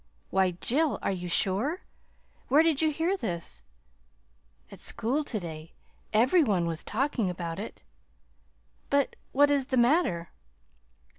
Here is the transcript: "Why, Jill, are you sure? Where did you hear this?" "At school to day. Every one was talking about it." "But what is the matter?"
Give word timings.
"Why, 0.31 0.57
Jill, 0.61 0.97
are 1.03 1.11
you 1.11 1.27
sure? 1.27 1.83
Where 2.47 2.63
did 2.63 2.81
you 2.81 2.89
hear 2.89 3.15
this?" 3.15 3.61
"At 4.71 4.79
school 4.79 5.23
to 5.23 5.39
day. 5.39 5.73
Every 6.11 6.43
one 6.43 6.65
was 6.65 6.83
talking 6.83 7.29
about 7.29 7.59
it." 7.59 7.83
"But 8.89 9.15
what 9.31 9.51
is 9.51 9.67
the 9.67 9.77
matter?" 9.77 10.31